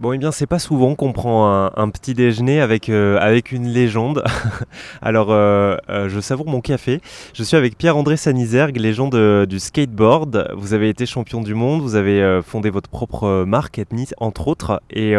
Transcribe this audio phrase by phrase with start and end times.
[0.00, 3.68] Bon, eh bien, c'est pas souvent qu'on prend un, petit déjeuner avec, euh, avec une
[3.68, 4.24] légende.
[5.02, 7.02] Alors, euh, euh, je savoure mon café.
[7.34, 10.54] Je suis avec Pierre-André Sanizergue, légende du skateboard.
[10.56, 14.80] Vous avez été champion du monde, vous avez fondé votre propre marque, Ethnie, entre autres.
[14.88, 15.12] Et,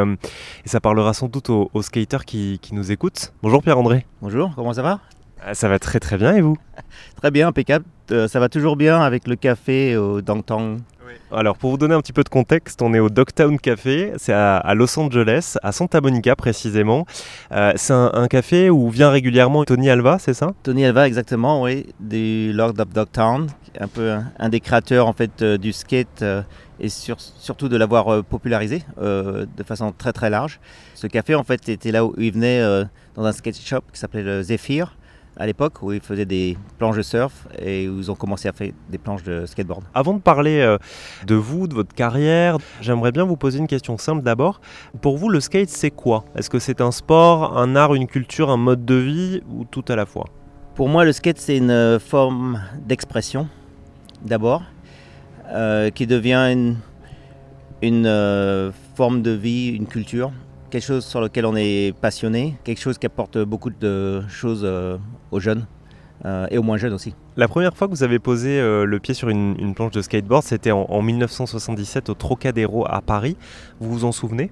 [0.66, 3.34] ça parlera sans doute aux, skaters qui, qui, nous écoutent.
[3.44, 4.08] Bonjour Pierre-André.
[4.24, 5.00] Bonjour, comment ça va?
[5.54, 6.58] Ça va très très bien, et vous
[7.18, 7.86] Très bien, impeccable.
[8.10, 10.78] ça va toujours bien avec le café au Dangtang
[11.32, 14.34] alors pour vous donner un petit peu de contexte, on est au Dogtown Café, c'est
[14.34, 17.06] à, Los Angeles, à Santa Monica précisément.
[17.52, 20.52] Euh, c'est un, café où vient régulièrement Tony Alva, c'est ça?
[20.64, 23.48] Tony Alva exactement, oui, du Lord of Dogtown,
[23.80, 26.42] un peu un, des créateurs en fait euh, du skate euh,
[26.80, 30.60] et surtout de l'avoir popularisé de façon très très large.
[30.96, 32.60] Ce café en fait était là où il venait
[33.14, 34.96] dans un skate shop qui s'appelait le Zephyr
[35.38, 38.54] à l'époque où ils faisaient des planches de surf et où ils ont commencé à
[38.54, 39.84] faire des planches de skateboard.
[39.94, 40.78] Avant de parler euh,
[41.26, 44.62] de vous, de votre carrière, j'aimerais bien vous poser une question simple d'abord.
[45.02, 46.26] Pour vous, le skate, c'est quoi?
[46.36, 49.86] Est-ce que c'est un sport, un art, une culture, un mode de vie ou tout
[49.88, 50.26] à la fois?
[50.76, 53.48] Pour moi, le skate, c'est une forme d'expression,
[54.24, 54.64] d'abord,
[55.50, 56.78] euh, qui devient une,
[57.82, 60.32] une euh, forme de vie, une culture
[60.72, 64.98] quelque chose sur lequel on est passionné, quelque chose qui apporte beaucoup de choses euh,
[65.30, 65.68] aux jeunes
[66.26, 67.14] euh, et aux moins jeunes aussi.
[67.38, 70.44] La première fois que vous avez posé euh, le pied sur une, planche de skateboard,
[70.44, 73.38] c'était en, 1977 au Trocadéro à Paris.
[73.80, 74.52] Vous vous en souvenez?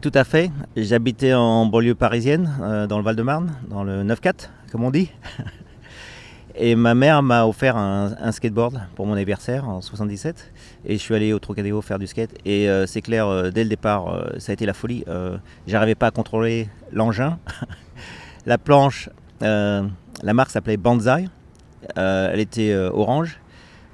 [0.00, 0.50] Tout à fait.
[0.74, 2.50] J'habitais en banlieue parisienne,
[2.88, 5.10] dans le Val-de-Marne, dans le 9-4, comme on dit.
[6.58, 10.52] Et ma mère m'a offert un, skateboard pour mon anniversaire en 77.
[10.86, 12.30] Et je suis allé au Trocadéro faire du skate.
[12.46, 15.04] Et euh, c'est clair, euh, dès le départ, euh, ça a été la folie.
[15.66, 17.38] J'arrivais pas à contrôler l'engin.
[18.46, 19.82] la planche, la
[20.32, 21.28] marque s'appelait Banzai.
[21.94, 23.38] elle était orange,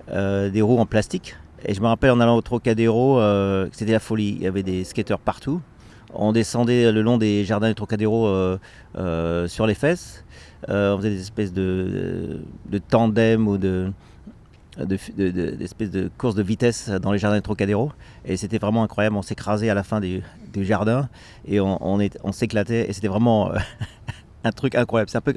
[0.08, 1.36] des roues en plastique.
[1.64, 3.20] Et je me rappelle en allant au Trocadéro,
[3.72, 4.36] c'était la folie.
[4.36, 5.60] Il y avait des skateurs partout.
[6.14, 8.56] On descendait le long des jardins du Trocadéro
[9.46, 10.24] sur les fesses.
[10.68, 12.40] Euh, on faisait des espèces de,
[12.88, 13.92] tandem ou de,
[14.78, 17.92] d'espèces de, courses de vitesse dans les jardins de Trocadéro.
[18.24, 19.16] Et c'était vraiment incroyable.
[19.16, 20.22] On s'écrasait à la fin du,
[20.56, 21.08] jardin
[21.46, 22.88] et on, s'éclatait.
[22.88, 23.52] Et c'était vraiment
[24.44, 25.10] un truc incroyable.
[25.10, 25.34] C'est un peu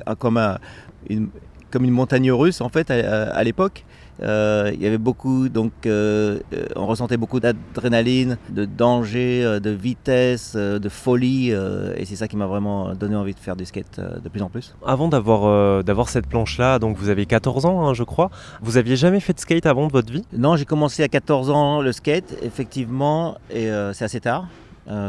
[1.70, 3.86] comme une montagne russe en fait à l'époque.
[4.22, 9.70] Euh, il y avait beaucoup, donc euh, euh, on ressentait beaucoup d'adrénaline, de danger, de
[9.70, 14.00] vitesse, de folie, et c'est ça qui m'a vraiment donné envie de faire du skate
[14.00, 14.76] de plus en plus.
[14.86, 18.30] Avant d'avoir d'avoir cette planche-là, donc vous avez 14 ans, hein, je crois,
[18.62, 20.24] vous aviez jamais fait de skate avant de votre vie?
[20.34, 24.48] Non, j'ai commencé à 14 ans le skate, effectivement, et c'est assez tard.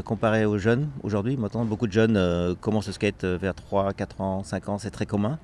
[0.05, 1.37] comparé aux jeunes aujourd'hui.
[1.37, 5.07] Maintenant, beaucoup de jeunes commencent le skate vers 3, 4 ans, 5 ans, c'est très
[5.07, 5.39] commun.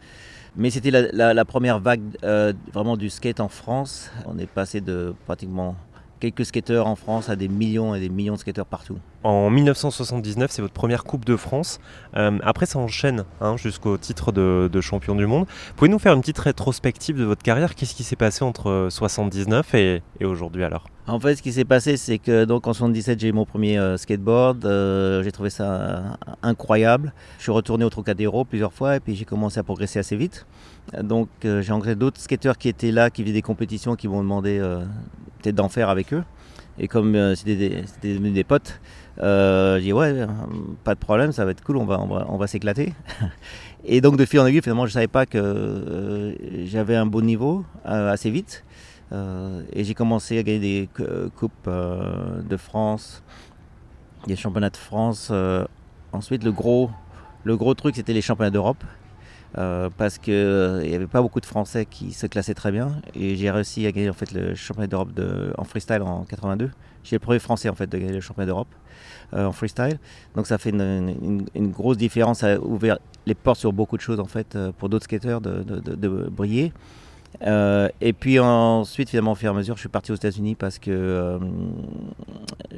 [0.54, 4.10] Mais c'était la, première vague euh, vraiment du skate en France.
[4.26, 5.76] On est passé de pratiquement
[6.20, 8.98] quelques skateurs en France à des millions et des millions de skateurs partout.
[9.24, 11.78] En 1979, c'est votre première Coupe de France.
[12.16, 15.46] Euh, après, ça enchaîne hein, jusqu'au titre de, champion du monde.
[15.76, 17.76] Pouvez-nous faire une petite rétrospective de votre carrière?
[17.76, 20.86] Qu'est-ce qui s'est passé entre 79 et, et aujourd'hui alors?
[21.06, 23.78] En fait, ce qui s'est passé, c'est que donc en 77, j'ai eu mon premier
[23.78, 24.64] euh, skateboard.
[24.64, 27.12] Euh, j'ai trouvé ça incroyable.
[27.38, 30.46] Je suis retourné au Trocadéro plusieurs fois et puis j'ai commencé à progresser assez vite.
[31.00, 34.58] Donc j'ai rencontré d'autres skateurs qui étaient là, qui faisaient des compétitions, qui m'ont demandé
[35.40, 36.24] peut-être d'en faire avec eux.
[36.78, 38.80] Et comme c'était devenu des potes,
[39.18, 40.26] euh, j'ai dit ouais,
[40.84, 42.94] pas de problème, ça va être cool, on va, on va, s'éclater.
[43.84, 47.22] et donc de fil en aiguille, finalement, je savais pas que euh, j'avais un bon
[47.22, 48.64] niveau euh, assez vite.
[49.12, 50.88] et j'ai commencé à gagner des
[51.36, 53.22] coupes de France,
[54.26, 55.30] des championnats de France.
[56.12, 56.90] ensuite, le gros,
[57.44, 58.82] le gros truc, c'était les championnats d'Europe.
[59.54, 63.50] Parce qu'il n'y avait pas beaucoup de Français qui se classaient très bien et j'ai
[63.50, 65.10] réussi à gagner en fait le championnat d'Europe
[65.58, 66.70] en freestyle en 82.
[67.04, 68.68] J'ai le premier Français en fait de gagner le championnat d'Europe.
[69.34, 69.98] Euh, en freestyle.
[70.36, 74.20] Donc ça fait une, grosse différence, ça a ouvert les portes sur beaucoup de choses
[74.20, 76.70] en fait euh, pour d'autres skateurs de, briller.
[77.40, 80.54] Euh, et puis ensuite, finalement, au fur et à mesure, je suis parti aux États-Unis
[80.54, 81.40] parce que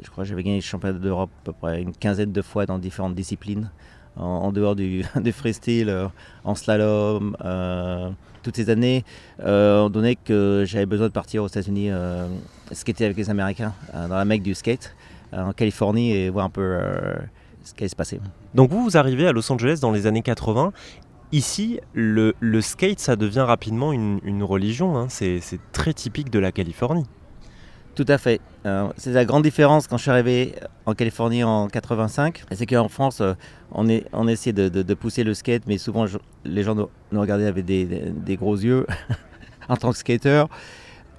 [0.00, 2.66] je crois que j'avais gagné le championnat d'Europe à peu près une quinzaine de fois
[2.66, 3.72] dans différentes disciplines,
[4.16, 6.08] en, dehors du, freestyle,
[6.44, 7.36] en slalom,
[8.42, 9.04] toutes ces années,
[9.38, 11.90] on donnait que j'avais besoin de partir aux États-Unis
[12.72, 14.94] skater avec les Américains dans la mecque du skate
[15.36, 17.14] en Californie et voir un peu euh,
[17.64, 18.20] ce qui allait se passer.
[18.54, 20.72] Donc vous, vous arrivez à Los Angeles dans les années 80.
[21.32, 24.96] Ici, le, skate, ça devient rapidement une, une religion.
[24.96, 25.06] Hein.
[25.08, 25.40] C'est
[25.72, 27.06] très typique de la Californie.
[27.94, 28.40] Tout à fait.
[28.66, 30.54] Euh, c'est la grande différence quand je suis arrivé
[30.84, 32.44] en Californie en 85.
[32.52, 33.34] C'est qu'en France, euh,
[33.70, 36.06] on, est, essayait de, pousser le skate, mais souvent
[36.44, 38.86] les gens nous, regardaient avec des, gros yeux
[39.68, 40.44] en tant que skater.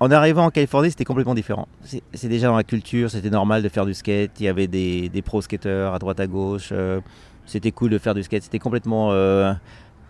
[0.02, 1.70] En arrivant en Californie, c'était complètement différent.
[2.14, 4.32] C'est déjà dans la culture, c'était normal de faire du skate.
[4.42, 6.70] Il y avait des, des pro skateurs à droite à gauche.
[6.74, 7.00] Euh,
[7.46, 8.44] c'était cool de faire du skate.
[8.44, 9.54] C'était complètement euh,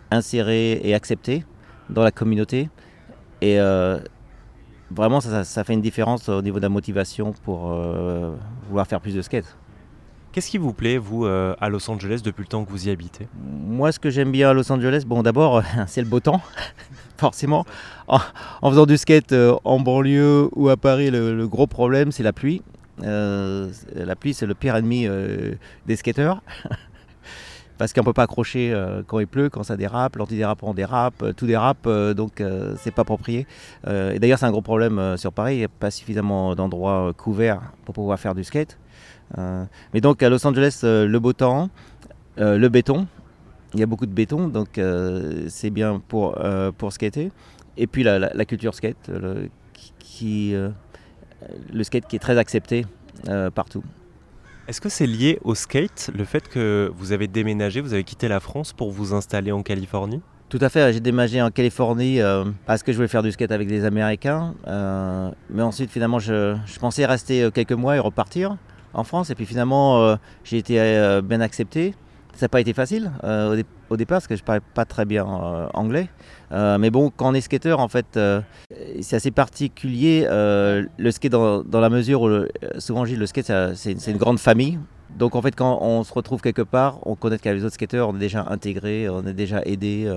[0.10, 1.46] inséré et accepté
[1.92, 2.70] dans la communauté.
[3.42, 4.00] Et euh,
[4.96, 7.76] vraiment, ça, ça, fait une différence au niveau de la motivation pour
[8.68, 9.58] vouloir faire plus de skate.
[10.32, 13.28] Qu'est-ce qui vous plaît, vous, à Los Angeles, depuis le temps que vous y habitez?
[13.68, 16.42] Moi, ce que j'aime bien à Los Angeles, bon, d'abord, c'est le beau temps
[17.18, 17.66] forcément.
[18.08, 18.20] En,
[18.70, 22.62] faisant du skate euh, en banlieue ou à Paris, le, gros problème, c'est la pluie.
[23.04, 25.54] Euh, la pluie, c'est le pire ennemi euh,
[25.86, 26.42] des skateurs.
[27.78, 28.74] Parce qu'on ne peut pas accrocher
[29.08, 32.42] quand il pleut, quand ça dérape, l'antidérapant dérape, tout dérape, donc
[32.78, 33.46] c'est pas approprié.
[33.86, 37.62] et d'ailleurs, c'est un gros problème sur Paris, il n'y a pas suffisamment d'endroits couverts
[37.84, 38.78] pour pouvoir faire du skate.
[39.38, 41.70] mais donc à Los Angeles, le beau temps,
[42.38, 43.08] le béton,
[43.76, 47.32] il y a beaucoup de béton, donc euh, c'est bien pour, euh, pour skater.
[47.78, 49.12] Et puis la, culture skate,
[50.00, 50.70] qui, euh,
[51.74, 52.86] le skate qui est très accepté
[53.54, 53.84] partout.
[54.68, 58.28] Est-ce que c'est lié au skate, le fait que vous avez déménagé, vous avez quitté
[58.28, 60.22] la France pour vous installer en Californie?
[60.50, 62.20] Tout à fait, j'ai déménagé en Californie
[62.66, 64.56] parce que je voulais faire du skate avec des Américains.
[64.66, 68.58] mais ensuite, finalement, je, pensais rester quelques mois et repartir
[68.94, 69.30] en France.
[69.30, 71.94] Et puis finalement, j'ai été bien accepté.
[72.36, 75.06] Ça n'a pas été facile euh, au, départ parce que je ne parlais pas très
[75.06, 76.10] bien euh, anglais.
[76.52, 78.20] Euh, mais bon, quand on est skateur, en fait,
[79.02, 82.30] c'est assez particulier le skate dans, la mesure où,
[82.80, 84.80] souvent, le skate, c'est une grande famille.
[85.18, 88.10] Donc en fait, quand on se retrouve quelque part, on connaît qu'avec les autres skateurs,
[88.10, 90.12] on est déjà intégré, on est déjà aidé.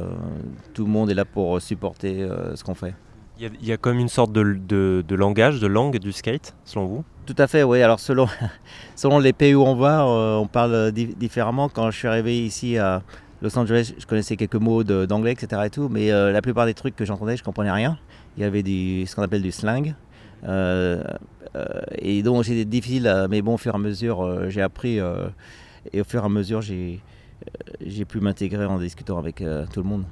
[0.75, 2.95] tout le monde est là pour supporter ce qu'on fait.
[3.41, 7.05] Il y, a, comme une sorte de, de, langage, de langue du skate, selon vous?
[7.25, 7.81] Tout à fait, oui.
[7.83, 8.27] Alors selon,
[8.97, 11.69] selon les pays où on va, euh, on parle différemment.
[11.69, 13.03] Quand je suis arrivé ici à
[13.43, 15.63] Los Angeles, je connaissais quelques mots d'anglais, etc.
[15.67, 17.99] Et tout, mais euh, la plupart des trucs que j'entendais, je ne comprenais rien.
[18.37, 19.95] Il y avait du, ce qu'on appelle du slang.
[20.45, 21.03] Euh,
[21.99, 24.99] et donc c'était difficile, mais bon, au fur et à mesure, j'ai appris.
[25.93, 27.01] et au fur et à mesure, j'ai
[28.07, 29.37] pu m'intégrer en discutant avec
[29.73, 30.05] tout le monde.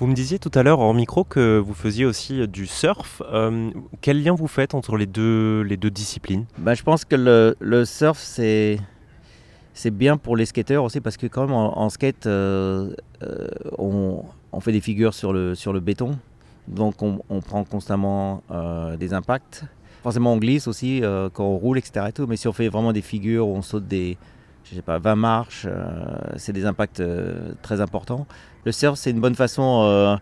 [0.00, 3.22] Vous me disiez tout à l'heure en micro que vous faisiez aussi euh, du surf.
[3.32, 3.70] Euh,
[4.00, 6.46] quel lien vous faites entre les deux, les deux disciplines?
[6.58, 8.80] Bah, Je pense que le, le surf, c'est,
[9.74, 12.94] c'est bien pour les skateurs aussi parce que quand même en, skate, euh,
[13.78, 14.22] on,
[14.52, 16.18] on, fait des figures sur le, sur le béton.
[16.68, 18.42] Donc on, prend constamment
[18.98, 19.64] des impacts.
[20.02, 21.02] Forcément on glisse aussi
[21.34, 22.06] quand on roule, etc.
[22.26, 24.16] Mais si on fait vraiment des figures où on saute des,
[24.64, 25.66] je sais pas, 20 marches,
[26.36, 27.02] c'est des impacts
[27.60, 28.26] très importants
[28.64, 30.16] le surf, c'est une bonne façon euh,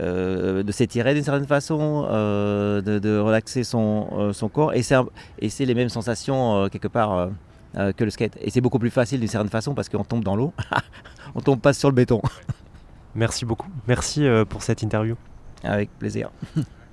[0.00, 4.72] euh, de s'étirer d'une certaine façon, euh, de, relaxer son, son corps.
[4.74, 7.30] Et c'est les mêmes sensations quelque part
[7.74, 8.36] que le skate.
[8.40, 10.52] Et c'est beaucoup plus facile d'une certaine façon parce qu'on tombe dans l'eau,
[11.34, 12.22] on tombe pas sur le béton.
[13.14, 13.68] Merci beaucoup.
[13.86, 15.16] Merci pour cette interview.
[15.62, 16.30] Avec plaisir.